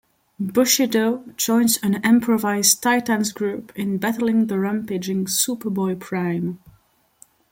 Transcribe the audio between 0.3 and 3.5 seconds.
Bushido joins an improvised Titans